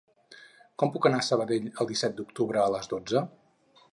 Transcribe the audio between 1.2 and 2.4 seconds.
a Sabadell el disset